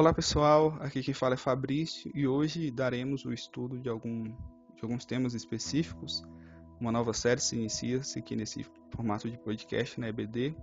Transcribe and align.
Olá 0.00 0.14
pessoal, 0.14 0.78
aqui 0.80 1.02
quem 1.02 1.12
fala 1.12 1.34
é 1.34 1.36
Fabrício 1.36 2.10
e 2.14 2.26
hoje 2.26 2.70
daremos 2.70 3.26
o 3.26 3.34
estudo 3.34 3.78
de, 3.78 3.86
algum, 3.86 4.24
de 4.24 4.82
alguns 4.82 5.04
temas 5.04 5.34
específicos. 5.34 6.22
Uma 6.80 6.90
nova 6.90 7.12
série 7.12 7.38
se 7.38 7.54
inicia-se 7.54 8.18
aqui 8.18 8.34
nesse 8.34 8.64
formato 8.94 9.30
de 9.30 9.36
podcast 9.36 10.00
na 10.00 10.08
EBD 10.08 10.56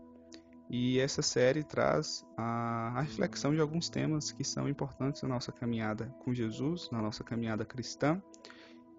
e 0.71 0.97
essa 0.97 1.21
série 1.21 1.63
traz 1.63 2.25
a, 2.35 2.97
a 2.97 3.01
reflexão 3.01 3.53
de 3.53 3.61
alguns 3.61 3.89
temas 3.89 4.31
que 4.31 4.43
são 4.43 4.67
importantes 4.67 5.21
na 5.21 5.29
nossa 5.29 5.51
caminhada 5.51 6.07
com 6.23 6.33
Jesus, 6.33 6.89
na 6.91 6.99
nossa 6.99 7.23
caminhada 7.23 7.63
cristã. 7.63 8.19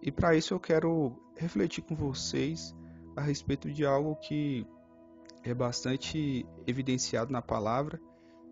E 0.01 0.13
para 0.13 0.37
isso 0.37 0.55
eu 0.55 0.61
quero 0.61 1.21
refletir 1.37 1.83
com 1.83 1.97
vocês 1.97 2.73
a 3.17 3.23
respeito 3.23 3.73
de 3.73 3.85
algo 3.85 4.15
que 4.15 4.65
é 5.43 5.53
bastante 5.53 6.47
evidenciado 6.65 7.33
na 7.33 7.43
palavra, 7.43 8.01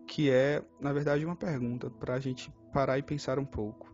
que 0.07 0.31
é, 0.31 0.63
na 0.79 0.93
verdade, 0.93 1.25
uma 1.25 1.35
pergunta 1.35 1.89
para 1.89 2.15
a 2.15 2.19
gente 2.19 2.51
parar 2.73 2.97
e 2.97 3.03
pensar 3.03 3.37
um 3.37 3.45
pouco. 3.45 3.93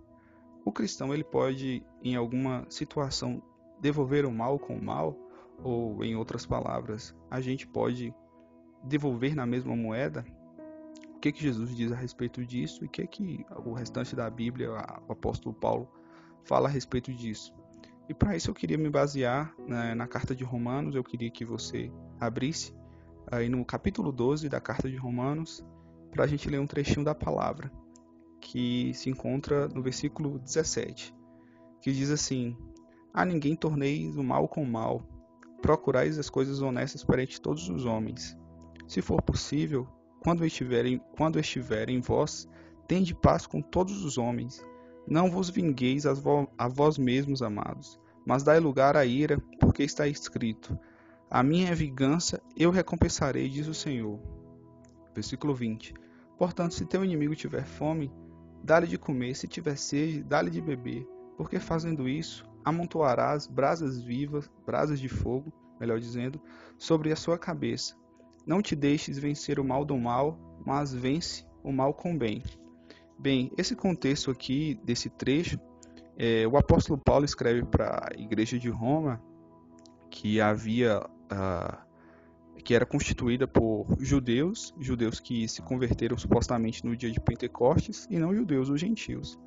O 0.63 0.72
cristão 0.72 1.13
ele 1.13 1.23
pode, 1.23 1.84
em 2.02 2.16
alguma 2.16 2.66
situação, 2.70 3.41
devolver 3.81 4.26
o 4.26 4.31
mal 4.31 4.59
com 4.59 4.76
o 4.76 4.84
mal? 4.84 5.17
Ou, 5.62 6.03
em 6.03 6.16
outras 6.16 6.45
palavras, 6.45 7.16
a 7.30 7.41
gente 7.41 7.67
pode 7.67 8.13
devolver 8.84 9.36
na 9.36 9.45
mesma 9.45 9.76
moeda? 9.76 10.26
O 11.16 11.20
que, 11.20 11.31
que 11.31 11.41
Jesus 11.41 11.76
diz 11.76 11.91
a 11.91 11.95
respeito 11.95 12.45
disso 12.45 12.84
e 12.84 12.88
o 12.88 12.89
que, 12.89 13.05
que 13.08 13.45
o 13.66 13.73
restante 13.73 14.16
da 14.16 14.30
Bíblia, 14.30 14.72
o 14.72 15.11
apóstolo 15.11 15.55
Paulo, 15.55 15.89
fala 16.44 16.67
a 16.67 16.72
respeito 16.72 17.14
disso? 17.14 17.53
E 18.08 18.14
para 18.14 18.36
isso 18.36 18.50
eu 18.50 18.53
queria 18.53 18.77
me 18.77 18.89
basear 18.89 19.53
né, 19.66 19.95
na 19.95 20.08
carta 20.08 20.36
de 20.36 20.44
Romanos, 20.44 20.95
eu 20.95 21.03
queria 21.03 21.31
que 21.31 21.45
você 21.45 21.89
abrisse 22.20 22.75
aí 23.31 23.48
no 23.48 23.64
capítulo 23.64 24.11
12 24.11 24.50
da 24.50 24.59
carta 24.59 24.89
de 24.89 24.98
Romanos, 24.98 25.64
para 26.14 26.25
a 26.25 26.28
gente 26.28 26.47
ler 26.47 26.59
um 26.59 26.67
trechinho 26.67 27.03
da 27.03 27.16
palavra, 27.16 27.72
que 28.39 28.94
se 28.94 29.09
encontra 29.09 29.67
no 29.67 29.81
versículo 29.81 30.38
17, 30.38 31.14
que 31.81 31.92
diz 31.92 32.11
assim: 32.11 32.55
A 33.11 33.25
ninguém 33.25 33.55
torneis 33.55 34.16
o 34.16 34.23
mal 34.23 34.47
com 34.47 34.61
o 34.61 34.72
mal, 34.72 35.02
procurais 35.61 36.20
as 36.20 36.30
coisas 36.30 36.61
honestas 36.61 37.03
perante 37.03 37.42
todos 37.42 37.67
os 37.67 37.86
homens. 37.86 38.38
Se 38.88 39.02
for 39.02 39.22
possível, 39.23 39.88
quando 40.20 40.45
estiverem, 40.45 41.02
quando 41.17 41.39
estiverem 41.39 42.00
vós, 42.00 42.48
tende 42.88 43.16
paz 43.16 43.48
com 43.48 43.61
todos 43.61 44.05
os 44.05 44.17
homens. 44.17 44.64
Não 45.08 45.31
vos 45.31 45.50
vingueis 45.50 46.05
a 46.05 46.67
vós 46.67 46.98
mesmos, 46.98 47.42
amados, 47.42 48.00
mas 48.25 48.44
dai 48.44 48.59
lugar 48.59 48.95
à 48.95 49.05
ira, 49.05 49.42
porque 49.59 49.83
está 49.83 50.08
escrito: 50.08 50.77
A 51.30 51.42
minha 51.42 51.73
vingança, 51.73 52.39
eu 52.55 52.70
recompensarei, 52.70 53.50
diz 53.50 53.67
o 53.67 53.73
Senhor. 53.73 54.20
Versículo 55.16 55.53
20. 55.53 56.03
Portanto, 56.38 56.73
se 56.73 56.86
teu 56.86 57.03
inimigo 57.03 57.36
tiver 57.36 57.66
fome, 57.66 58.12
dá-lhe 58.64 58.88
de 58.88 58.98
comer, 58.98 59.36
se 59.36 59.48
tiver 59.48 59.78
sede, 59.78 60.23
dá-lhe 60.23 60.50
de 60.50 60.62
beber, 60.62 61.08
porque 61.38 61.59
fazendo 61.59 62.08
isso, 62.08 62.45
amontoarás 62.64 63.48
brasas 63.48 64.02
vivas, 64.02 64.50
brasas 64.66 65.00
de 65.00 65.09
fogo, 65.09 65.52
melhor 65.80 66.00
dizendo, 66.00 66.42
sobre 66.78 67.11
a 67.11 67.16
sua 67.16 67.38
cabeça. 67.38 67.95
Não 68.45 68.61
te 68.61 68.76
deixes 68.76 69.17
vencer 69.17 69.59
o 69.59 69.64
mal 69.64 69.86
do 69.86 69.98
mal, 69.98 70.38
mas 70.66 70.94
vence 70.94 71.45
o 71.64 71.72
mal 71.72 71.94
com 71.94 72.17
bem. 72.17 72.44
Bem, 73.17 73.52
esse 73.58 73.76
contexto 73.76 74.31
aqui 74.31 74.80
desse 74.84 75.09
trecho, 75.09 75.59
é, 76.17 76.48
o 76.48 76.58
apóstolo 76.58 77.00
Paulo 77.00 77.26
escreve 77.26 77.64
para 77.64 78.09
a 78.09 78.20
igreja 78.20 78.59
de 78.59 78.70
Roma 78.70 79.22
que 80.09 80.39
havia 80.39 81.00
uh, 81.00 81.83
que 82.64 82.73
era 82.73 82.86
constituída 82.86 83.48
por 83.48 83.86
judeus, 84.00 84.73
judeus 84.80 85.20
que 85.20 85.48
se 85.48 85.62
converteram 85.62 86.18
supostamente 86.18 86.86
no 86.86 86.95
dia 86.95 87.12
de 87.12 87.20
Pentecostes, 87.20 88.08
e 88.10 88.17
não 88.17 88.33
judeus, 88.33 88.70
os 88.70 88.80
gentios. 88.80 89.39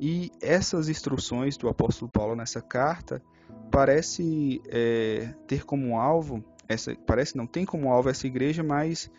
E 0.00 0.30
essas 0.40 0.88
instruções 0.88 1.56
do 1.56 1.68
apóstolo 1.68 2.10
Paulo 2.10 2.34
nessa 2.34 2.60
carta 2.60 3.22
parece 3.70 4.60
é, 4.68 5.34
ter 5.46 5.64
como 5.64 5.98
alvo, 5.98 6.44
essa, 6.68 6.94
parece 7.06 7.36
não 7.36 7.46
tem 7.46 7.64
como 7.64 7.90
alvo 7.90 8.08
essa 8.08 8.26
igreja, 8.26 8.62
mas 8.62 9.10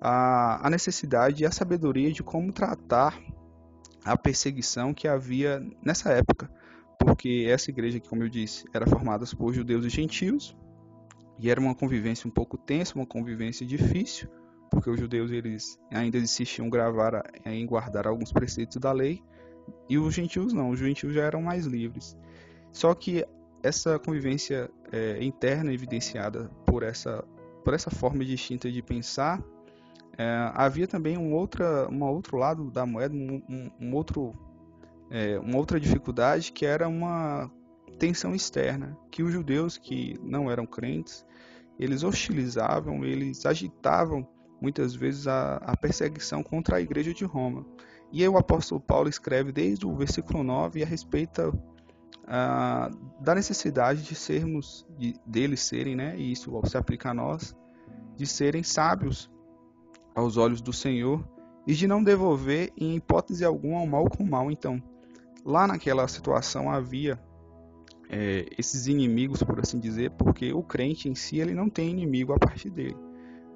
a, 0.00 0.66
a 0.66 0.70
necessidade 0.70 1.42
e 1.42 1.46
a 1.46 1.50
sabedoria 1.50 2.10
de 2.12 2.22
como 2.22 2.52
tratar 2.52 3.18
a 4.04 4.16
perseguição 4.16 4.92
que 4.92 5.06
havia 5.06 5.64
nessa 5.84 6.10
época, 6.10 6.50
porque 6.98 7.46
essa 7.48 7.70
igreja, 7.70 8.00
como 8.00 8.22
eu 8.22 8.28
disse, 8.28 8.64
era 8.74 8.86
formada 8.86 9.24
por 9.36 9.52
judeus 9.52 9.84
e 9.84 9.88
gentios, 9.88 10.56
e 11.42 11.50
era 11.50 11.60
uma 11.60 11.74
convivência 11.74 12.28
um 12.28 12.30
pouco 12.30 12.56
tensa, 12.56 12.94
uma 12.94 13.04
convivência 13.04 13.66
difícil, 13.66 14.28
porque 14.70 14.88
os 14.88 14.98
judeus 14.98 15.32
eles 15.32 15.76
ainda 15.90 16.16
insistiam 16.16 16.70
gravar 16.70 17.20
em 17.44 17.66
guardar 17.66 18.06
alguns 18.06 18.32
preceitos 18.32 18.76
da 18.76 18.92
lei, 18.92 19.20
e 19.88 19.98
os 19.98 20.14
gentios 20.14 20.52
não, 20.52 20.70
os 20.70 20.78
gentios 20.78 21.12
já 21.12 21.24
eram 21.24 21.42
mais 21.42 21.66
livres. 21.66 22.16
Só 22.72 22.94
que 22.94 23.26
essa 23.60 23.98
convivência 23.98 24.70
é, 24.92 25.22
interna 25.22 25.72
evidenciada 25.72 26.48
por 26.64 26.84
essa 26.84 27.24
por 27.64 27.74
essa 27.74 27.90
forma 27.90 28.24
distinta 28.24 28.70
de 28.70 28.82
pensar, 28.82 29.40
é, 30.18 30.50
havia 30.54 30.86
também 30.86 31.16
um 31.16 31.32
outra, 31.32 31.88
um 31.88 32.02
outro 32.02 32.36
lado 32.36 32.70
da 32.70 32.84
moeda, 32.84 33.14
um, 33.14 33.42
um, 33.48 33.70
um 33.80 33.94
outro, 33.94 34.34
é, 35.10 35.38
uma 35.38 35.56
outra 35.56 35.78
dificuldade 35.78 36.52
que 36.52 36.66
era 36.66 36.88
uma 36.88 37.50
tensão 38.02 38.34
externa, 38.34 38.98
que 39.12 39.22
os 39.22 39.32
judeus 39.32 39.78
que 39.78 40.18
não 40.24 40.50
eram 40.50 40.66
crentes, 40.66 41.24
eles 41.78 42.02
hostilizavam, 42.02 43.04
eles 43.04 43.46
agitavam 43.46 44.26
muitas 44.60 44.92
vezes 44.92 45.28
a, 45.28 45.58
a 45.58 45.76
perseguição 45.76 46.42
contra 46.42 46.78
a 46.78 46.80
igreja 46.80 47.14
de 47.14 47.24
Roma. 47.24 47.64
E 48.10 48.20
aí 48.22 48.28
o 48.28 48.36
apóstolo 48.36 48.80
Paulo 48.80 49.08
escreve 49.08 49.52
desde 49.52 49.86
o 49.86 49.94
versículo 49.94 50.42
9 50.42 50.82
a 50.82 50.86
respeito 50.86 51.56
ah, 52.26 52.90
da 53.20 53.36
necessidade 53.36 54.02
de 54.02 54.16
sermos, 54.16 54.84
de, 54.98 55.14
deles 55.24 55.60
serem, 55.60 55.94
né, 55.94 56.16
e 56.18 56.32
isso 56.32 56.60
se 56.64 56.76
aplica 56.76 57.10
a 57.10 57.14
nós, 57.14 57.54
de 58.16 58.26
serem 58.26 58.64
sábios 58.64 59.30
aos 60.12 60.36
olhos 60.36 60.60
do 60.60 60.72
Senhor 60.72 61.24
e 61.68 61.72
de 61.72 61.86
não 61.86 62.02
devolver 62.02 62.72
em 62.76 62.96
hipótese 62.96 63.44
alguma 63.44 63.80
o 63.80 63.86
mal 63.86 64.10
com 64.10 64.24
o 64.24 64.28
mal. 64.28 64.50
Então, 64.50 64.82
lá 65.44 65.68
naquela 65.68 66.08
situação 66.08 66.68
havia 66.68 67.16
é, 68.12 68.46
esses 68.58 68.86
inimigos, 68.86 69.42
por 69.42 69.58
assim 69.58 69.80
dizer, 69.80 70.10
porque 70.12 70.52
o 70.52 70.62
crente 70.62 71.08
em 71.08 71.14
si 71.14 71.40
ele 71.40 71.54
não 71.54 71.70
tem 71.70 71.90
inimigo 71.90 72.34
a 72.34 72.38
partir 72.38 72.68
dele. 72.68 72.96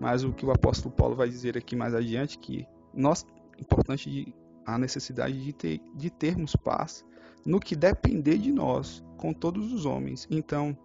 Mas 0.01 0.25
o 0.25 0.33
que 0.33 0.47
o 0.47 0.51
apóstolo 0.51 0.95
Paulo 0.95 1.15
vai 1.15 1.29
dizer 1.29 1.59
aqui 1.59 1.77
mais 1.77 1.95
adiante 1.95 2.39
que 2.39 2.67
nós 2.95 3.25
importante 3.59 4.11
de, 4.11 4.35
a 4.65 4.79
necessidade 4.79 5.43
de, 5.43 5.53
ter, 5.53 5.81
de 5.95 6.11
termos 6.11 6.57
paz 6.57 7.05
no 7.45 7.61
que 7.61 7.77
depender 7.77 8.39
de 8.39 8.51
nós 8.51 9.05
com 9.17 9.33
todos 9.33 9.73
os 9.73 9.87
homens. 9.87 10.27
Então, 10.31 10.77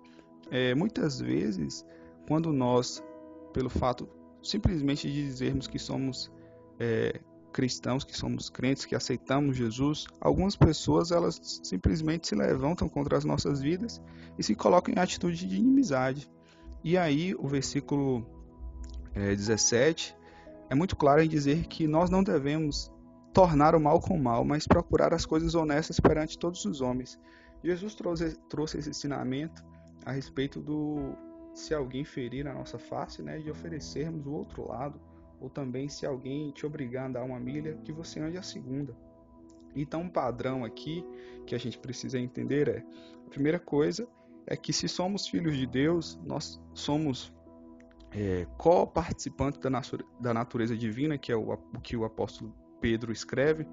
é, 0.49 0.75
muitas 0.75 1.19
vezes, 1.19 1.85
quando 2.27 2.51
nós, 2.51 3.03
pelo 3.53 3.69
fato 3.69 4.07
simplesmente 4.43 5.09
de 5.11 5.23
dizermos 5.23 5.67
que 5.67 5.79
somos 5.79 6.31
é, 6.79 7.19
cristãos, 7.51 8.03
que 8.03 8.17
somos 8.17 8.49
crentes, 8.49 8.85
que 8.85 8.95
aceitamos 8.95 9.57
Jesus, 9.57 10.07
algumas 10.19 10.55
pessoas 10.55 11.11
elas 11.11 11.39
simplesmente 11.63 12.27
se 12.27 12.35
levantam 12.35 12.87
contra 12.89 13.17
as 13.17 13.25
nossas 13.25 13.61
vidas 13.61 14.01
e 14.37 14.43
se 14.43 14.55
colocam 14.55 14.93
em 14.93 14.99
atitude 14.99 15.47
de 15.47 15.57
inimizade. 15.57 16.29
E 16.83 16.97
aí 16.97 17.35
o 17.35 17.47
versículo 17.47 18.25
é, 19.13 19.35
17 19.35 20.15
é 20.69 20.75
muito 20.75 20.95
claro 20.95 21.21
em 21.21 21.27
dizer 21.27 21.67
que 21.67 21.87
nós 21.87 22.09
não 22.09 22.23
devemos 22.23 22.91
tornar 23.33 23.75
o 23.75 23.79
mal 23.79 23.99
com 23.99 24.15
o 24.15 24.21
mal, 24.21 24.43
mas 24.43 24.67
procurar 24.67 25.13
as 25.13 25.25
coisas 25.25 25.53
honestas 25.55 25.99
perante 25.99 26.39
todos 26.39 26.65
os 26.65 26.81
homens. 26.81 27.19
Jesus 27.63 27.93
trouxe, 27.93 28.37
trouxe 28.49 28.77
esse 28.79 28.89
ensinamento 28.89 29.63
a 30.05 30.11
respeito 30.11 30.59
do 30.59 31.15
se 31.53 31.73
alguém 31.73 32.03
ferir 32.03 32.47
a 32.47 32.53
nossa 32.53 32.79
face, 32.79 33.21
né, 33.21 33.37
de 33.39 33.51
oferecermos 33.51 34.25
o 34.25 34.31
outro 34.31 34.67
lado 34.67 34.99
ou 35.41 35.49
também 35.49 35.89
se 35.89 36.05
alguém 36.05 36.51
te 36.51 36.65
obrigar 36.65 37.03
a 37.03 37.07
andar 37.07 37.23
uma 37.23 37.39
milha, 37.39 37.77
que 37.83 37.91
você 37.91 38.19
ande 38.19 38.37
a 38.37 38.43
segunda. 38.43 38.95
Então, 39.75 40.01
um 40.01 40.09
padrão 40.09 40.63
aqui 40.63 41.03
que 41.45 41.55
a 41.55 41.57
gente 41.57 41.77
precisa 41.79 42.19
entender 42.19 42.67
é: 42.67 42.85
a 43.25 43.29
primeira 43.29 43.59
coisa 43.59 44.07
é 44.45 44.55
que 44.55 44.71
se 44.71 44.87
somos 44.87 45.27
filhos 45.27 45.57
de 45.57 45.65
Deus, 45.65 46.19
nós 46.23 46.61
somos 46.73 47.33
é, 48.11 48.45
co-participantes 48.57 49.59
da, 49.59 49.69
da, 50.19 50.33
natureza 50.33 50.77
divina, 50.77 51.17
que 51.17 51.31
é 51.31 51.35
o, 51.35 51.53
o 51.53 51.81
que 51.81 51.95
o 51.95 52.05
apóstolo 52.05 52.53
Pedro 52.79 53.11
escreve, 53.11 53.65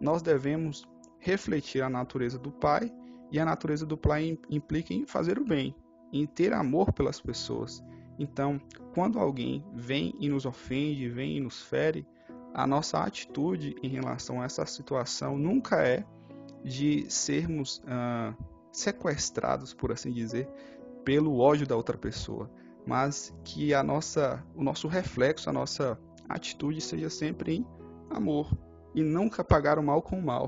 nós 0.00 0.22
devemos 0.22 0.84
refletir 1.18 1.82
a 1.82 1.88
natureza 1.88 2.38
do 2.38 2.50
Pai, 2.50 2.92
e 3.30 3.38
a 3.38 3.44
natureza 3.44 3.86
do 3.86 3.96
Pai 3.96 4.38
implica 4.50 4.92
em 4.92 5.06
fazer 5.06 5.38
o 5.38 5.44
bem, 5.44 5.74
em 6.12 6.26
ter 6.26 6.52
amor 6.52 6.92
pelas 6.92 7.20
pessoas. 7.20 7.82
Então, 8.18 8.60
quando 8.94 9.18
alguém 9.18 9.64
vem 9.74 10.14
e 10.20 10.28
nos 10.28 10.46
ofende, 10.46 11.08
vem 11.08 11.36
e 11.36 11.40
nos 11.40 11.62
fere, 11.62 12.06
a 12.52 12.66
nossa 12.66 12.98
atitude 12.98 13.74
em 13.82 13.88
relação 13.88 14.40
a 14.40 14.44
essa 14.44 14.64
situação 14.64 15.36
nunca 15.36 15.82
é 15.82 16.04
de 16.62 17.04
sermos 17.10 17.82
ah, 17.86 18.32
sequestrados, 18.72 19.74
por 19.74 19.92
assim 19.92 20.12
dizer, 20.12 20.48
pelo 21.04 21.38
ódio 21.38 21.66
da 21.66 21.76
outra 21.76 21.98
pessoa, 21.98 22.50
mas 22.86 23.34
que 23.44 23.74
a 23.74 23.82
nossa, 23.82 24.44
o 24.54 24.62
nosso 24.62 24.88
reflexo, 24.88 25.50
a 25.50 25.52
nossa 25.52 25.98
atitude 26.28 26.80
seja 26.80 27.10
sempre 27.10 27.56
em 27.56 27.66
amor, 28.10 28.50
e 28.94 29.02
nunca 29.02 29.42
pagar 29.42 29.78
o 29.78 29.82
mal 29.82 30.00
com 30.00 30.18
o 30.18 30.22
mal. 30.22 30.46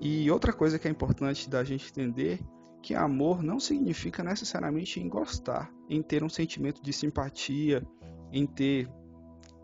E 0.00 0.30
outra 0.30 0.52
coisa 0.52 0.78
que 0.78 0.86
é 0.86 0.90
importante 0.90 1.50
da 1.50 1.64
gente 1.64 1.90
entender 1.90 2.40
que 2.82 2.94
amor 2.94 3.42
não 3.42 3.58
significa 3.58 4.22
necessariamente 4.22 5.00
em 5.00 5.08
gostar, 5.08 5.70
em 5.88 6.02
ter 6.02 6.22
um 6.22 6.28
sentimento 6.28 6.82
de 6.82 6.92
simpatia, 6.92 7.86
em 8.32 8.46
ter 8.46 8.88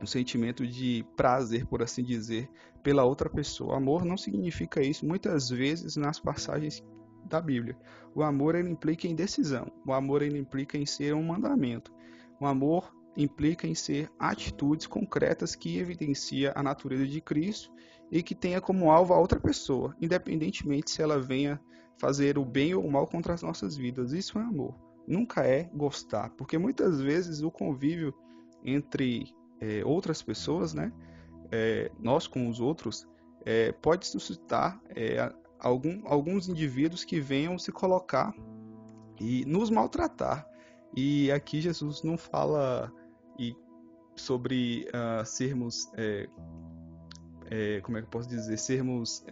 um 0.01 0.07
sentimento 0.07 0.67
de 0.67 1.05
prazer, 1.17 1.67
por 1.67 1.83
assim 1.83 2.03
dizer, 2.03 2.49
pela 2.83 3.05
outra 3.05 3.31
pessoa. 3.31 3.77
Amor 3.77 4.05
não 4.05 4.17
significa 4.17 4.83
isso 4.83 5.07
muitas 5.07 5.49
vezes 5.49 5.97
nas 5.97 6.19
passagens 6.19 6.83
da 7.25 7.41
Bíblia. 7.41 7.77
O 8.15 8.23
amor 8.23 8.55
ele 8.55 8.71
implica 8.71 9.07
em 9.07 9.15
decisão. 9.15 9.71
O 9.87 9.93
amor 9.93 10.23
ele 10.23 10.39
implica 10.39 10.77
em 10.77 10.85
ser 10.85 11.15
um 11.15 11.23
mandamento. 11.23 11.93
O 12.41 12.47
amor 12.47 12.93
implica 13.17 13.67
em 13.67 13.75
ser 13.75 14.11
atitudes 14.19 14.87
concretas 14.87 15.55
que 15.55 15.79
evidencia 15.79 16.53
a 16.57 16.63
natureza 16.63 17.07
de 17.07 17.21
Cristo 17.21 17.71
e 18.11 18.23
que 18.23 18.35
tenha 18.35 18.61
como 18.61 18.91
alvo 18.91 19.15
a 19.15 19.19
outra 19.19 19.39
pessoa, 19.39 19.95
independentemente 20.01 20.91
se 20.91 21.03
ela 21.03 21.21
venha 21.21 21.61
fazer 21.99 22.39
o 22.39 22.45
bem 22.45 22.75
ou 22.75 22.85
o 22.85 22.91
mal 22.91 23.07
contra 23.07 23.35
as 23.35 23.43
nossas 23.43 23.77
vidas. 23.77 24.13
Isso 24.13 24.39
é 24.39 24.43
amor. 24.43 24.75
Nunca 25.07 25.45
é 25.45 25.65
gostar, 25.75 26.31
porque 26.31 26.59
muitas 26.59 27.01
vezes 27.01 27.43
o 27.43 27.51
convívio 27.51 28.15
entre 28.65 29.35
é, 29.61 29.85
outras 29.85 30.23
pessoas, 30.23 30.73
né, 30.73 30.93
é, 31.51 31.91
nós 31.99 32.27
com 32.27 32.49
os 32.49 32.61
outros, 32.61 33.07
é, 33.45 33.73
pode 33.73 34.07
suscitar 34.07 34.81
é, 34.91 35.33
algum, 35.59 36.03
alguns 36.07 36.49
indivíduos 36.49 37.05
que 37.05 37.21
venham 37.21 37.59
se 37.59 37.73
colocar 37.73 38.35
e 39.21 39.45
nos 39.45 39.71
maltratar. 39.71 40.47
E 40.97 41.31
aqui 41.31 41.61
Jesus 41.61 42.03
não 42.03 42.17
fala 42.19 42.93
e 43.39 43.57
sobre 44.15 44.87
uh, 44.89 45.25
sermos, 45.25 45.91
é, 45.97 46.29
é, 47.51 47.81
como 47.81 47.97
é 47.97 48.01
que 48.01 48.07
eu 48.07 48.11
posso 48.11 48.29
dizer, 48.29 48.59
sermos 48.59 49.25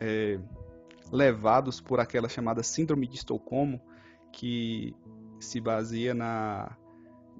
levados 1.11 1.81
por 1.81 2.01
aquela 2.01 2.29
chamada 2.29 2.63
síndrome 2.63 3.07
de 3.07 3.17
Estocolmo, 3.17 3.81
que 4.33 4.95
se 5.41 5.61
baseia 5.61 6.15
na, 6.15 6.77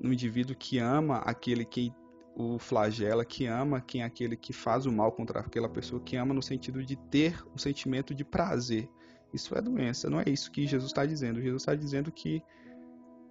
no 0.01 0.13
indivíduo 0.13 0.57
que 0.57 0.79
ama 0.79 1.19
aquele 1.19 1.65
que 1.65 1.93
o 2.35 2.59
flagela, 2.59 3.25
que 3.25 3.47
ama 3.47 3.81
quem 3.81 4.03
é 4.03 4.05
aquele 4.05 4.37
que 4.37 4.53
faz 4.53 4.87
o 4.87 4.93
mal 4.93 5.13
contra 5.13 5.41
aquela 5.41 5.69
pessoa, 5.69 6.01
que 6.01 6.17
ama 6.17 6.33
no 6.33 6.43
sentido 6.43 6.83
de 6.85 6.97
ter 6.97 7.45
um 7.55 7.59
sentimento 7.59 8.15
de 8.15 8.25
prazer. 8.25 8.89
Isso 9.33 9.55
é 9.57 9.61
doença, 9.61 10.09
não 10.09 10.21
é 10.21 10.25
isso 10.27 10.51
que 10.51 10.67
Jesus 10.67 10.91
está 10.91 11.05
dizendo. 11.05 11.41
Jesus 11.41 11.63
está 11.63 11.75
dizendo 11.75 12.11
que 12.11 12.43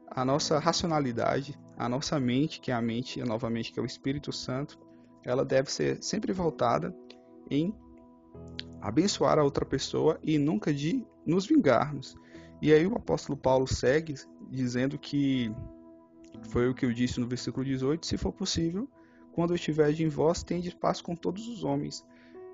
a 0.07 0.23
nossa 0.23 0.59
racionalidade, 0.59 1.59
a 1.77 1.89
nossa 1.89 2.19
mente, 2.19 2.59
que 2.59 2.71
é 2.71 2.73
a 2.73 2.81
mente, 2.81 3.21
novamente, 3.21 3.71
que 3.71 3.79
é 3.79 3.83
o 3.83 3.85
Espírito 3.85 4.31
Santo, 4.31 4.79
ela 5.23 5.43
deve 5.43 5.71
ser 5.71 6.01
sempre 6.01 6.31
voltada 6.31 6.95
em 7.49 7.73
abençoar 8.81 9.37
a 9.39 9.43
outra 9.43 9.65
pessoa 9.65 10.19
e 10.23 10.37
nunca 10.37 10.73
de 10.73 11.05
nos 11.25 11.45
vingarmos. 11.45 12.15
E 12.61 12.73
aí 12.73 12.85
o 12.85 12.95
apóstolo 12.95 13.37
Paulo 13.37 13.67
segue 13.67 14.15
dizendo 14.49 14.97
que 14.97 15.53
foi 16.49 16.69
o 16.69 16.73
que 16.73 16.85
eu 16.85 16.93
disse 16.93 17.19
no 17.19 17.27
versículo 17.27 17.65
18: 17.65 18.05
se 18.05 18.17
for 18.17 18.31
possível, 18.31 18.89
quando 19.33 19.51
eu 19.51 19.55
estiver 19.55 19.91
em 19.99 20.09
vós, 20.09 20.43
tende 20.43 20.75
paz 20.75 21.01
com 21.01 21.15
todos 21.15 21.47
os 21.47 21.63
homens. 21.63 22.05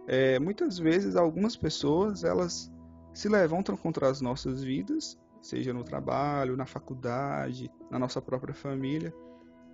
É, 0.07 0.37
muitas 0.39 0.77
vezes, 0.77 1.15
algumas 1.15 1.55
pessoas 1.55 2.23
elas 2.23 2.71
se 3.13 3.27
levantam 3.27 3.75
contra 3.75 4.07
as 4.07 4.21
nossas 4.21 4.63
vidas 4.63 5.17
seja 5.45 5.71
no 5.71 5.83
trabalho, 5.83 6.57
na 6.57 6.65
faculdade, 6.65 7.71
na 7.89 7.99
nossa 7.99 8.21
própria 8.21 8.53
família. 8.53 9.13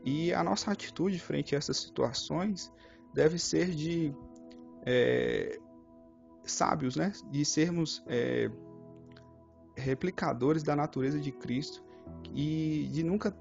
E 0.03 0.33
a 0.33 0.43
nossa 0.43 0.71
atitude 0.71 1.17
frente 1.19 1.55
a 1.55 1.57
essas 1.57 1.77
situações 1.77 2.71
deve 3.13 3.39
ser 3.39 3.69
de 3.69 4.13
é, 4.85 5.57
sábios, 6.51 6.95
né? 6.95 7.11
de 7.29 7.43
sermos 7.45 8.03
é, 8.07 8.49
replicadores 9.75 10.63
da 10.63 10.75
natureza 10.75 11.19
de 11.19 11.31
Cristo 11.31 11.83
e 12.33 12.89
de 12.91 13.03
nunca 13.03 13.35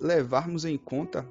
levarmos 0.00 0.64
em 0.64 0.76
conta 0.76 1.26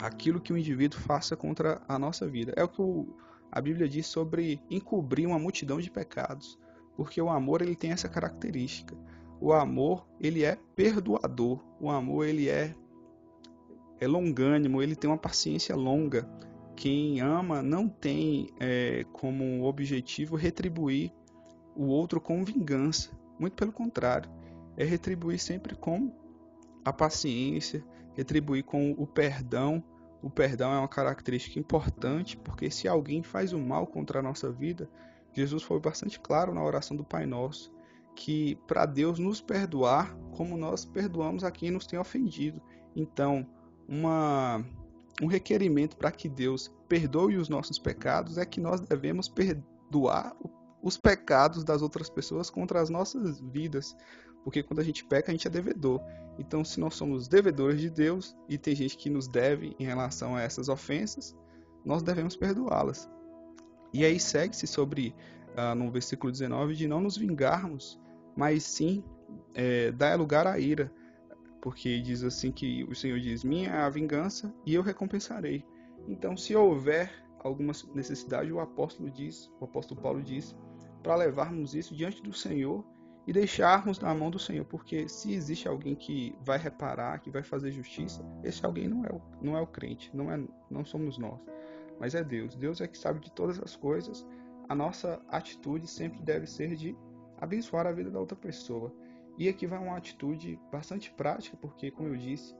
aquilo 0.00 0.40
que 0.40 0.52
o 0.52 0.58
indivíduo 0.58 1.00
faça 1.00 1.36
contra 1.36 1.80
a 1.88 1.98
nossa 1.98 2.26
vida. 2.26 2.52
É 2.56 2.64
o 2.64 2.68
que 2.68 2.82
o, 2.82 3.06
a 3.50 3.60
Bíblia 3.60 3.88
diz 3.88 4.06
sobre 4.06 4.60
encobrir 4.68 5.26
uma 5.26 5.38
multidão 5.38 5.80
de 5.80 5.90
pecados, 5.90 6.58
porque 6.96 7.20
o 7.20 7.28
amor 7.28 7.62
ele 7.62 7.76
tem 7.76 7.92
essa 7.92 8.08
característica 8.08 8.96
o 9.42 9.52
amor 9.52 10.06
ele 10.20 10.44
é 10.44 10.56
perdoador, 10.76 11.58
o 11.80 11.90
amor 11.90 12.28
ele 12.28 12.48
é, 12.48 12.76
é 13.98 14.06
longânimo, 14.06 14.80
ele 14.80 14.94
tem 14.94 15.10
uma 15.10 15.18
paciência 15.18 15.74
longa. 15.74 16.28
Quem 16.82 17.20
ama 17.20 17.62
não 17.62 17.88
tem 17.88 18.50
é, 18.58 19.06
como 19.12 19.62
objetivo 19.62 20.34
retribuir 20.34 21.12
o 21.76 21.84
outro 21.84 22.20
com 22.20 22.44
vingança, 22.44 23.12
muito 23.38 23.54
pelo 23.54 23.70
contrário, 23.70 24.28
é 24.76 24.82
retribuir 24.82 25.38
sempre 25.38 25.76
com 25.76 26.12
a 26.84 26.92
paciência, 26.92 27.84
retribuir 28.16 28.64
com 28.64 28.96
o 28.98 29.06
perdão. 29.06 29.80
O 30.20 30.28
perdão 30.28 30.72
é 30.72 30.78
uma 30.80 30.88
característica 30.88 31.56
importante, 31.56 32.36
porque 32.36 32.68
se 32.68 32.88
alguém 32.88 33.22
faz 33.22 33.52
o 33.52 33.60
mal 33.60 33.86
contra 33.86 34.18
a 34.18 34.22
nossa 34.22 34.50
vida, 34.50 34.90
Jesus 35.32 35.62
foi 35.62 35.78
bastante 35.78 36.18
claro 36.18 36.52
na 36.52 36.64
oração 36.64 36.96
do 36.96 37.04
Pai 37.04 37.26
Nosso 37.26 37.72
que 38.16 38.56
para 38.66 38.86
Deus 38.86 39.20
nos 39.20 39.40
perdoar 39.40 40.16
como 40.32 40.56
nós 40.56 40.84
perdoamos 40.84 41.44
a 41.44 41.50
quem 41.52 41.70
nos 41.70 41.86
tem 41.86 41.96
ofendido. 41.96 42.60
Então, 42.96 43.46
uma, 43.88 44.64
um 45.20 45.26
requerimento 45.26 45.96
para 45.96 46.10
que 46.10 46.28
Deus 46.28 46.72
perdoe 46.88 47.36
os 47.36 47.48
nossos 47.48 47.78
pecados 47.78 48.38
é 48.38 48.44
que 48.44 48.60
nós 48.60 48.80
devemos 48.80 49.28
perdoar 49.28 50.34
os 50.82 50.96
pecados 50.96 51.64
das 51.64 51.82
outras 51.82 52.08
pessoas 52.08 52.50
contra 52.50 52.80
as 52.80 52.90
nossas 52.90 53.40
vidas. 53.40 53.96
Porque 54.44 54.62
quando 54.62 54.80
a 54.80 54.84
gente 54.84 55.04
peca, 55.04 55.30
a 55.30 55.34
gente 55.34 55.46
é 55.46 55.50
devedor. 55.50 56.00
Então, 56.38 56.64
se 56.64 56.80
nós 56.80 56.94
somos 56.94 57.28
devedores 57.28 57.80
de 57.80 57.90
Deus 57.90 58.36
e 58.48 58.58
tem 58.58 58.74
gente 58.74 58.96
que 58.96 59.10
nos 59.10 59.28
deve 59.28 59.76
em 59.78 59.84
relação 59.84 60.34
a 60.34 60.42
essas 60.42 60.68
ofensas, 60.68 61.36
nós 61.84 62.02
devemos 62.02 62.36
perdoá-las. 62.36 63.08
E 63.92 64.04
aí 64.04 64.18
segue-se 64.18 64.66
sobre, 64.66 65.14
uh, 65.50 65.74
no 65.74 65.90
versículo 65.90 66.32
19, 66.32 66.74
de 66.74 66.88
não 66.88 67.00
nos 67.00 67.16
vingarmos 67.16 68.00
mas 68.36 68.64
sim 68.64 69.04
é, 69.54 69.90
dá 69.92 70.14
lugar 70.14 70.46
à 70.46 70.58
ira, 70.58 70.92
porque 71.62 72.00
diz 72.00 72.24
assim 72.24 72.50
que 72.50 72.84
o 72.84 72.94
Senhor 72.94 73.18
diz: 73.20 73.44
Minha 73.44 73.70
é 73.70 73.78
a 73.78 73.88
vingança 73.88 74.52
e 74.66 74.74
eu 74.74 74.82
recompensarei. 74.82 75.64
Então, 76.08 76.36
se 76.36 76.54
houver 76.54 77.24
alguma 77.38 77.72
necessidade, 77.94 78.52
o 78.52 78.60
apóstolo 78.60 79.08
diz, 79.08 79.50
o 79.60 79.64
apóstolo 79.64 80.00
Paulo 80.00 80.22
diz, 80.22 80.54
para 81.02 81.16
levarmos 81.16 81.74
isso 81.74 81.94
diante 81.94 82.20
do 82.20 82.32
Senhor 82.32 82.84
e 83.26 83.32
deixarmos 83.32 84.00
na 84.00 84.12
mão 84.12 84.30
do 84.30 84.38
Senhor, 84.38 84.64
porque 84.64 85.08
se 85.08 85.32
existe 85.32 85.68
alguém 85.68 85.94
que 85.94 86.36
vai 86.44 86.58
reparar, 86.58 87.20
que 87.20 87.30
vai 87.30 87.44
fazer 87.44 87.70
justiça, 87.70 88.24
esse 88.42 88.66
alguém 88.66 88.88
não 88.88 89.04
é 89.04 89.10
o, 89.12 89.22
não 89.40 89.56
é 89.56 89.60
o 89.60 89.66
crente, 89.66 90.10
não 90.14 90.30
é 90.32 90.40
não 90.68 90.84
somos 90.84 91.16
nós, 91.18 91.40
mas 92.00 92.16
é 92.16 92.24
Deus. 92.24 92.56
Deus 92.56 92.80
é 92.80 92.88
que 92.88 92.98
sabe 92.98 93.20
de 93.20 93.30
todas 93.30 93.60
as 93.60 93.76
coisas. 93.76 94.26
A 94.68 94.74
nossa 94.74 95.22
atitude 95.28 95.86
sempre 95.86 96.20
deve 96.22 96.46
ser 96.46 96.74
de 96.74 96.96
abençoar 97.38 97.86
a 97.86 97.92
vida 97.92 98.10
da 98.10 98.18
outra 98.18 98.36
pessoa. 98.36 98.92
E 99.38 99.48
aqui 99.48 99.66
vai 99.66 99.78
uma 99.78 99.96
atitude 99.96 100.60
bastante 100.70 101.10
prática, 101.12 101.56
porque, 101.56 101.90
como 101.90 102.08
eu 102.08 102.16
disse, 102.16 102.54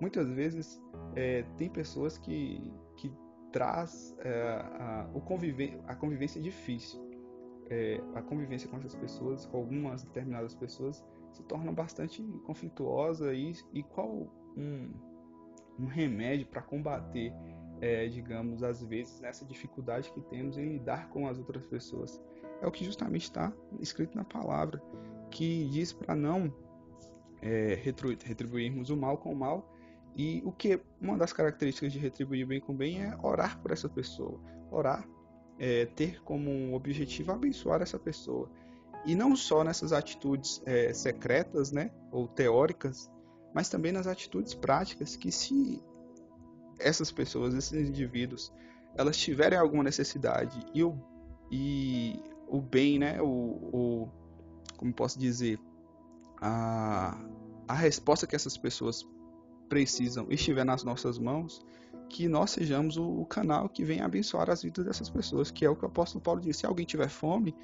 muitas 0.00 0.28
vezes 0.28 0.80
é, 1.14 1.42
tem 1.56 1.68
pessoas 1.68 2.18
que, 2.18 2.62
que 2.96 3.12
traz 3.52 4.16
é, 4.20 4.30
a, 4.78 5.10
o 5.14 5.22
a 5.86 5.94
convivência 5.94 6.40
difícil. 6.40 7.06
É, 7.70 8.00
a 8.14 8.22
convivência 8.22 8.68
com 8.68 8.78
essas 8.78 8.94
pessoas, 8.94 9.44
com 9.44 9.58
algumas 9.58 10.02
determinadas 10.02 10.54
pessoas, 10.54 11.04
se 11.32 11.42
torna 11.42 11.70
bastante 11.70 12.22
conflituosa 12.46 13.34
e, 13.34 13.52
e 13.74 13.82
qual 13.82 14.26
um, 14.56 14.90
um 15.78 15.86
remédio 15.86 16.46
para 16.46 16.62
combater, 16.62 17.32
é, 17.80 18.06
digamos, 18.08 18.62
às 18.62 18.82
vezes, 18.82 19.20
nessa 19.20 19.44
dificuldade 19.44 20.10
que 20.12 20.20
temos 20.22 20.56
em 20.56 20.72
lidar 20.72 21.10
com 21.10 21.28
as 21.28 21.38
outras 21.38 21.66
pessoas 21.66 22.20
é 22.60 22.66
o 22.66 22.72
que 22.72 22.84
justamente 22.84 23.22
está 23.22 23.52
escrito 23.78 24.16
na 24.16 24.24
palavra, 24.24 24.82
que 25.30 25.68
diz 25.70 25.92
para 25.92 26.14
não 26.14 26.52
é, 27.40 27.78
retribuirmos 28.24 28.90
o 28.90 28.96
mal 28.96 29.18
com 29.18 29.32
o 29.32 29.36
mal. 29.36 29.74
E 30.16 30.42
o 30.44 30.50
que 30.50 30.80
uma 31.00 31.16
das 31.16 31.32
características 31.32 31.92
de 31.92 31.98
retribuir 31.98 32.46
bem 32.46 32.60
com 32.60 32.74
bem 32.74 33.02
é 33.02 33.16
orar 33.22 33.60
por 33.60 33.70
essa 33.70 33.88
pessoa, 33.88 34.40
orar, 34.70 35.06
é, 35.58 35.86
ter 35.86 36.20
como 36.22 36.74
objetivo 36.74 37.30
abençoar 37.30 37.82
essa 37.82 37.98
pessoa. 37.98 38.50
E 39.06 39.14
não 39.14 39.36
só 39.36 39.62
nessas 39.62 39.92
atitudes 39.92 40.60
é, 40.66 40.92
secretas, 40.92 41.70
né, 41.70 41.92
ou 42.10 42.26
teóricas, 42.26 43.08
mas 43.54 43.68
também 43.68 43.92
nas 43.92 44.08
atitudes 44.08 44.54
práticas 44.54 45.14
que 45.14 45.30
se 45.30 45.80
essas 46.80 47.10
pessoas, 47.10 47.54
esses 47.54 47.88
indivíduos, 47.88 48.52
elas 48.96 49.16
tiverem 49.16 49.58
alguma 49.58 49.84
necessidade 49.84 50.58
e, 50.74 50.82
o, 50.82 50.98
e 51.50 52.20
o 52.48 52.60
bem, 52.60 52.98
né? 52.98 53.20
O, 53.20 53.26
o 53.26 54.08
como 54.78 54.92
posso 54.94 55.18
dizer, 55.18 55.60
a, 56.40 57.18
a 57.66 57.74
resposta 57.74 58.26
que 58.26 58.34
essas 58.34 58.56
pessoas 58.56 59.06
precisam 59.68 60.26
estiver 60.30 60.64
nas 60.64 60.82
nossas 60.82 61.18
mãos, 61.18 61.60
que 62.08 62.26
nós 62.26 62.52
sejamos 62.52 62.96
o, 62.96 63.26
canal 63.26 63.68
que 63.68 63.84
vem 63.84 64.00
abençoar 64.00 64.48
as 64.48 64.62
vidas 64.62 64.86
dessas 64.86 65.10
pessoas, 65.10 65.50
que 65.50 65.66
é 65.66 65.68
o 65.68 65.76
que 65.76 65.84
o 65.84 65.88
apóstolo 65.88 66.22
Paulo 66.22 66.40
disse. 66.40 66.60
Se 66.60 66.66
alguém 66.66 66.86
tiver 66.86 67.08
fome 67.10 67.54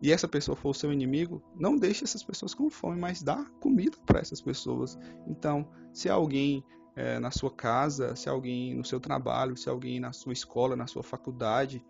e 0.00 0.12
essa 0.12 0.28
pessoa 0.28 0.54
for 0.54 0.70
o 0.70 0.74
seu 0.74 0.92
inimigo, 0.92 1.42
não 1.56 1.76
deixe 1.76 2.04
essas 2.04 2.22
pessoas 2.22 2.54
com 2.54 2.70
fome, 2.70 3.00
mas 3.00 3.22
dá 3.22 3.44
comida 3.60 3.96
para 4.06 4.20
essas 4.20 4.40
pessoas. 4.40 4.96
Então, 5.26 5.68
se 5.92 6.08
alguém 6.08 6.62
é, 6.94 7.18
na 7.18 7.32
sua 7.32 7.50
casa, 7.50 8.14
se 8.14 8.28
alguém 8.28 8.74
no 8.74 8.84
seu 8.84 9.00
trabalho, 9.00 9.56
se 9.56 9.68
alguém 9.68 9.98
na 9.98 10.12
sua 10.12 10.32
escola, 10.32 10.76
na 10.76 10.86
sua 10.86 11.02
faculdade 11.02 11.84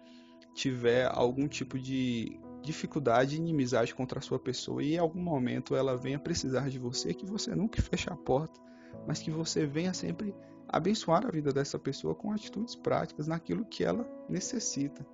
tiver 0.55 1.07
algum 1.13 1.47
tipo 1.47 1.79
de 1.79 2.41
dificuldade 2.69 3.35
e 3.35 3.39
inimizade 3.39 3.95
contra 3.95 4.19
a 4.19 4.23
sua 4.23 4.39
pessoa 4.39 4.83
e 4.83 4.95
em 4.95 4.99
algum 4.99 5.21
momento 5.21 5.75
ela 5.75 5.97
venha 5.97 6.19
precisar 6.19 6.69
de 6.69 6.79
você, 6.79 7.15
que 7.15 7.27
você 7.27 7.55
nunca 7.55 7.81
feche 7.83 8.11
a 8.11 8.17
porta, 8.17 8.61
mas 9.07 9.21
que 9.21 9.31
você 9.31 9.67
venha 9.67 9.95
sempre 9.95 10.35
abençoar 10.69 11.27
a 11.27 11.31
vida 11.31 11.51
dessa 11.53 11.79
pessoa 11.79 12.15
com 12.15 12.31
atitudes 12.31 12.77
práticas 12.77 13.27
naquilo 13.27 13.65
que 13.65 13.83
ela 13.83 14.07
necessita. 14.29 15.07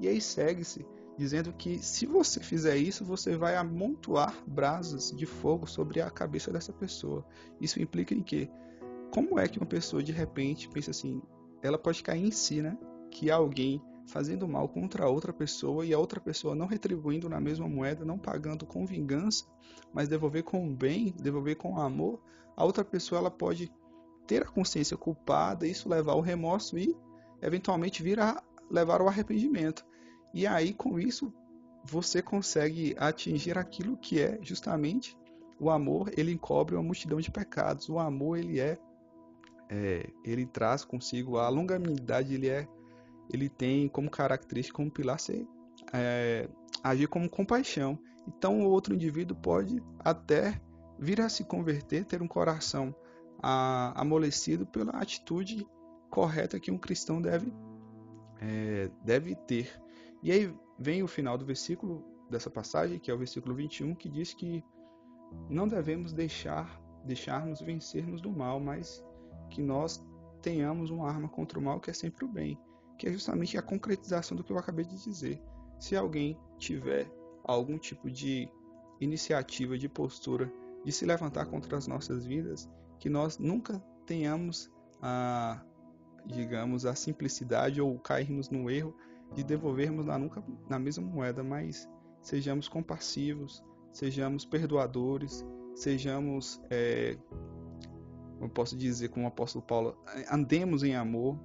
E 0.00 0.08
aí 0.08 0.20
segue-se 0.20 0.84
dizendo 1.16 1.52
que 1.52 1.78
se 1.78 2.06
você 2.06 2.40
fizer 2.40 2.76
isso, 2.76 3.04
você 3.04 3.36
vai 3.36 3.56
amontoar 3.56 4.34
brasas 4.46 5.12
de 5.16 5.24
fogo 5.24 5.66
sobre 5.66 6.00
a 6.00 6.10
cabeça 6.10 6.52
dessa 6.52 6.72
pessoa. 6.72 7.24
Isso 7.60 7.80
implica 7.80 8.14
em 8.14 8.22
que? 8.22 8.50
Como 9.12 9.38
é 9.38 9.46
que 9.48 9.58
uma 9.58 9.66
pessoa 9.66 10.02
de 10.02 10.12
repente 10.12 10.68
pensa 10.68 10.90
assim, 10.90 11.22
ela 11.62 11.78
pode 11.78 12.02
cair 12.02 12.26
em 12.26 12.30
si, 12.30 12.60
né? 12.60 12.76
Que 13.10 13.30
alguém 13.30 13.80
fazendo 14.06 14.46
mal 14.46 14.68
contra 14.68 15.08
outra 15.08 15.32
pessoa 15.32 15.84
e 15.84 15.92
a 15.92 15.98
outra 15.98 16.20
pessoa 16.20 16.54
não 16.54 16.66
retribuindo 16.66 17.28
na 17.28 17.40
mesma 17.40 17.68
moeda, 17.68 18.04
não 18.04 18.18
pagando 18.18 18.64
com 18.64 18.86
vingança, 18.86 19.44
mas 19.92 20.08
devolver 20.08 20.44
com 20.44 20.72
bem, 20.72 21.14
devolver 21.20 21.56
com 21.56 21.78
amor, 21.78 22.20
a 22.56 22.64
outra 22.64 22.84
pessoa 22.84 23.18
ela 23.18 23.30
pode 23.30 23.72
ter 24.26 24.42
a 24.42 24.46
consciência 24.46 24.96
culpada, 24.96 25.66
isso 25.66 25.88
levar 25.88 26.12
ao 26.12 26.20
remorso 26.20 26.78
e 26.78 26.96
eventualmente 27.42 28.02
vir 28.02 28.18
a 28.20 28.42
levar 28.70 29.00
ao 29.00 29.08
arrependimento. 29.08 29.84
E 30.32 30.46
aí 30.46 30.72
com 30.72 30.98
isso 30.98 31.32
você 31.84 32.20
consegue 32.20 32.94
atingir 32.98 33.56
aquilo 33.56 33.96
que 33.96 34.20
é 34.20 34.38
justamente 34.42 35.16
o 35.58 35.70
amor, 35.70 36.10
ele 36.16 36.32
encobre 36.32 36.74
uma 36.74 36.82
multidão 36.82 37.20
de 37.20 37.30
pecados. 37.30 37.88
O 37.88 37.98
amor 37.98 38.38
ele 38.38 38.60
é, 38.60 38.78
é 39.70 40.10
ele 40.24 40.46
traz 40.46 40.84
consigo 40.84 41.38
a 41.38 41.48
longanimidade, 41.48 42.34
ele 42.34 42.48
é 42.48 42.68
ele 43.32 43.48
tem 43.48 43.88
como 43.88 44.10
característica, 44.10 44.76
como 44.76 44.90
pilar, 44.90 45.18
ser, 45.18 45.46
é, 45.92 46.48
agir 46.82 47.08
como 47.08 47.28
compaixão. 47.28 47.98
Então, 48.26 48.60
o 48.60 48.70
outro 48.70 48.94
indivíduo 48.94 49.36
pode 49.36 49.82
até 50.00 50.60
vir 50.98 51.20
a 51.20 51.28
se 51.28 51.44
converter, 51.44 52.04
ter 52.04 52.22
um 52.22 52.28
coração 52.28 52.94
a, 53.42 54.00
amolecido 54.00 54.66
pela 54.66 54.92
atitude 54.92 55.66
correta 56.10 56.58
que 56.58 56.70
um 56.70 56.78
cristão 56.78 57.20
deve, 57.20 57.52
é, 58.40 58.90
deve 59.04 59.34
ter. 59.34 59.80
E 60.22 60.32
aí 60.32 60.54
vem 60.78 61.02
o 61.02 61.08
final 61.08 61.36
do 61.36 61.44
versículo 61.44 62.04
dessa 62.30 62.50
passagem, 62.50 62.98
que 62.98 63.10
é 63.10 63.14
o 63.14 63.18
versículo 63.18 63.54
21, 63.54 63.94
que 63.94 64.08
diz 64.08 64.34
que 64.34 64.64
não 65.48 65.66
devemos 65.66 66.12
deixar 66.12 66.84
deixarmos 67.04 67.60
vencermos 67.60 68.20
do 68.20 68.32
mal, 68.32 68.58
mas 68.58 69.00
que 69.48 69.62
nós 69.62 70.04
tenhamos 70.42 70.90
uma 70.90 71.08
arma 71.08 71.28
contra 71.28 71.56
o 71.56 71.62
mal 71.62 71.78
que 71.78 71.88
é 71.88 71.92
sempre 71.92 72.24
o 72.24 72.28
bem 72.28 72.58
que 72.98 73.08
é 73.08 73.12
justamente 73.12 73.56
a 73.58 73.62
concretização 73.62 74.36
do 74.36 74.44
que 74.44 74.52
eu 74.52 74.58
acabei 74.58 74.84
de 74.84 74.96
dizer. 75.02 75.40
Se 75.78 75.94
alguém 75.96 76.38
tiver 76.58 77.10
algum 77.44 77.78
tipo 77.78 78.10
de 78.10 78.48
iniciativa, 79.00 79.76
de 79.76 79.88
postura, 79.88 80.52
de 80.84 80.92
se 80.92 81.04
levantar 81.04 81.46
contra 81.46 81.76
as 81.76 81.86
nossas 81.86 82.24
vidas, 82.24 82.68
que 82.98 83.10
nós 83.10 83.38
nunca 83.38 83.78
tenhamos 84.06 84.70
a, 85.02 85.62
digamos, 86.24 86.86
a 86.86 86.94
simplicidade 86.94 87.80
ou 87.80 87.98
cairmos 87.98 88.48
no 88.48 88.70
erro 88.70 88.96
de 89.34 89.44
devolvermos 89.44 90.06
na, 90.06 90.18
nunca, 90.18 90.42
na 90.68 90.78
mesma 90.78 91.04
moeda, 91.04 91.42
mas 91.42 91.88
sejamos 92.22 92.68
compassivos, 92.68 93.62
sejamos 93.92 94.44
perdoadores, 94.44 95.44
sejamos, 95.74 96.62
é, 96.70 97.18
como 98.38 98.50
posso 98.50 98.76
dizer, 98.76 99.08
como 99.08 99.24
o 99.26 99.28
apóstolo 99.28 99.64
Paulo, 99.64 99.98
andemos 100.30 100.82
em 100.82 100.94
amor, 100.94 101.38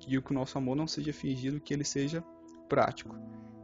que 0.00 0.32
o 0.32 0.34
nosso 0.34 0.56
amor 0.58 0.76
não 0.76 0.86
seja 0.86 1.12
fingido, 1.12 1.60
que 1.60 1.74
ele 1.74 1.84
seja 1.84 2.24
prático. 2.68 3.16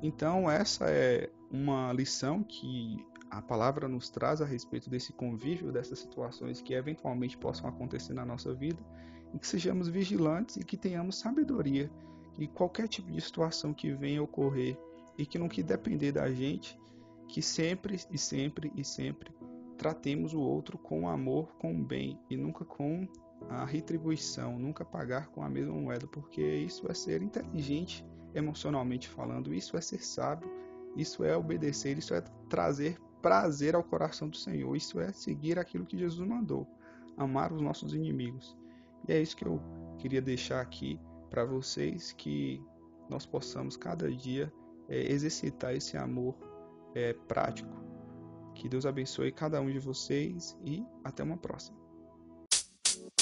Então, 0.02 0.50
essa 0.50 0.90
é 0.90 1.30
uma 1.50 1.92
lição 1.92 2.42
que 2.42 3.04
a 3.30 3.40
palavra 3.40 3.88
nos 3.88 4.08
traz 4.08 4.40
a 4.40 4.44
respeito 4.44 4.88
desse 4.88 5.12
convívio, 5.12 5.72
dessas 5.72 5.98
situações 5.98 6.60
que 6.60 6.74
eventualmente 6.74 7.36
possam 7.36 7.68
acontecer 7.68 8.14
na 8.14 8.24
nossa 8.24 8.54
vida, 8.54 8.78
e 9.34 9.38
que 9.38 9.46
sejamos 9.46 9.88
vigilantes 9.88 10.56
e 10.56 10.64
que 10.64 10.76
tenhamos 10.76 11.18
sabedoria, 11.18 11.90
que 12.34 12.46
qualquer 12.46 12.88
tipo 12.88 13.10
de 13.10 13.20
situação 13.20 13.72
que 13.72 13.92
venha 13.92 14.22
ocorrer 14.22 14.78
e 15.18 15.24
que 15.24 15.38
não 15.38 15.48
que 15.48 15.62
depender 15.62 16.12
da 16.12 16.30
gente, 16.32 16.78
que 17.28 17.42
sempre 17.42 17.98
e 18.10 18.18
sempre 18.18 18.70
e 18.76 18.84
sempre 18.84 19.32
tratemos 19.76 20.32
o 20.32 20.40
outro 20.40 20.78
com 20.78 21.08
amor, 21.08 21.54
com 21.58 21.82
bem 21.82 22.18
e 22.30 22.36
nunca 22.36 22.64
com 22.64 23.06
a 23.48 23.64
retribuição, 23.64 24.58
nunca 24.58 24.84
pagar 24.84 25.28
com 25.28 25.42
a 25.42 25.48
mesma 25.48 25.74
moeda, 25.74 26.06
porque 26.06 26.42
isso 26.42 26.90
é 26.90 26.94
ser 26.94 27.22
inteligente 27.22 28.04
emocionalmente 28.34 29.08
falando, 29.08 29.54
isso 29.54 29.76
é 29.76 29.80
ser 29.80 30.02
sábio, 30.02 30.50
isso 30.96 31.24
é 31.24 31.36
obedecer, 31.36 31.96
isso 31.96 32.14
é 32.14 32.20
trazer 32.48 32.98
prazer 33.22 33.74
ao 33.74 33.82
coração 33.82 34.28
do 34.28 34.36
Senhor, 34.36 34.76
isso 34.76 35.00
é 35.00 35.12
seguir 35.12 35.58
aquilo 35.58 35.86
que 35.86 35.98
Jesus 35.98 36.26
mandou, 36.26 36.66
amar 37.16 37.52
os 37.52 37.60
nossos 37.60 37.94
inimigos. 37.94 38.56
E 39.08 39.12
é 39.12 39.20
isso 39.20 39.36
que 39.36 39.46
eu 39.46 39.60
queria 39.98 40.20
deixar 40.22 40.60
aqui 40.60 41.00
para 41.30 41.44
vocês, 41.44 42.12
que 42.12 42.62
nós 43.08 43.26
possamos 43.26 43.76
cada 43.76 44.10
dia 44.10 44.52
é, 44.88 45.10
exercitar 45.12 45.74
esse 45.74 45.96
amor 45.96 46.36
é, 46.94 47.12
prático. 47.12 47.70
Que 48.54 48.68
Deus 48.68 48.86
abençoe 48.86 49.32
cada 49.32 49.60
um 49.60 49.70
de 49.70 49.78
vocês 49.78 50.56
e 50.64 50.84
até 51.04 51.22
uma 51.22 51.36
próxima. 51.36 51.85